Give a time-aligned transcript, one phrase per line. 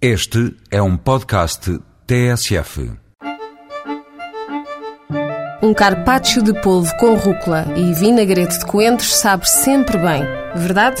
[0.00, 2.92] Este é um podcast TSF.
[5.62, 10.22] Um carpaccio de polvo com rúcula e vinagrete de coentros sabe sempre bem,
[10.54, 11.00] verdade?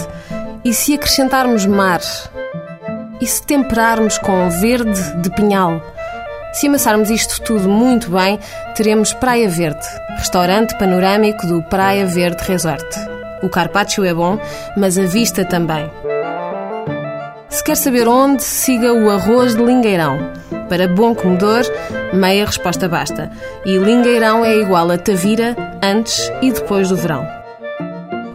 [0.64, 2.00] E se acrescentarmos mar?
[3.20, 5.78] E se temperarmos com verde de pinhal?
[6.54, 8.38] Se amassarmos isto tudo muito bem,
[8.74, 9.86] teremos Praia Verde,
[10.16, 12.86] restaurante panorâmico do Praia Verde Resort.
[13.42, 14.40] O carpaccio é bom,
[14.74, 15.86] mas a vista também.
[17.48, 20.18] Se quer saber onde, siga o arroz de lingueirão.
[20.68, 21.62] Para bom comedor,
[22.12, 23.30] meia resposta basta.
[23.64, 27.26] E lingueirão é igual a Tavira antes e depois do verão.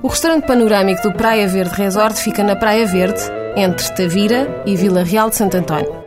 [0.01, 3.21] O restaurante panorâmico do Praia Verde Resort fica na Praia Verde,
[3.55, 6.01] entre Tavira e Vila Real de Santo António.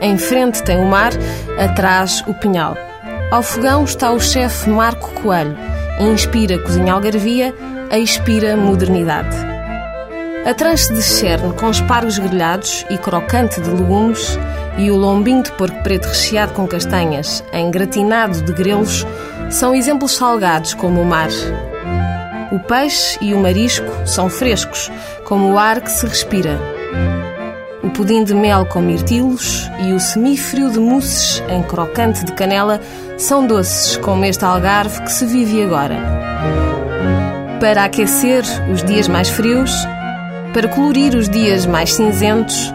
[0.00, 1.12] Em frente tem o mar,
[1.58, 2.76] atrás o pinhal.
[3.30, 5.56] Ao fogão está o chefe Marco Coelho.
[6.00, 7.54] Inspira cozinha algarvia,
[7.92, 9.36] expira modernidade.
[10.44, 14.36] A tranche de cherne com espargos grelhados e crocante de legumes
[14.76, 19.06] e o lombinho de porco preto recheado com castanhas, em gratinado de grelos,
[19.50, 21.28] são exemplos salgados como o mar.
[22.50, 24.90] O peixe e o marisco são frescos,
[25.24, 26.58] como o ar que se respira.
[27.84, 32.80] O pudim de mel com mirtilos e o semifrio de mousses em crocante de canela
[33.16, 35.96] são doces, como este algarve que se vive agora.
[37.60, 39.70] Para aquecer os dias mais frios,
[40.52, 42.72] para colorir os dias mais cinzentos,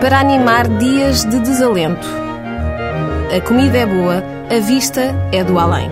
[0.00, 2.06] para animar dias de desalento.
[3.34, 5.90] A comida é boa, a vista é do além.